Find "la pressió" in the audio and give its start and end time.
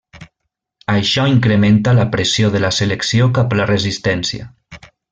1.99-2.51